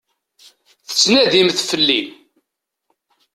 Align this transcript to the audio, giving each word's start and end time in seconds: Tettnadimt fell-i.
Tettnadimt 0.87 1.59
fell-i. 1.69 2.01